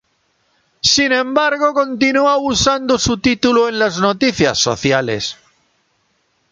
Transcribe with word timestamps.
Sin 0.81 1.11
embargo 1.11 1.75
continuó 1.75 2.35
usando 2.39 2.97
su 2.97 3.19
título 3.19 3.69
en 3.69 3.77
las 3.77 3.99
noticias 3.99 4.57
sociales. 4.57 5.37